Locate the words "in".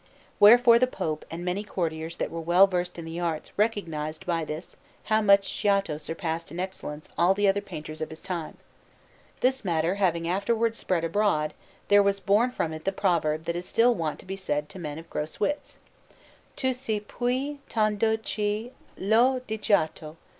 2.97-3.05, 6.49-6.59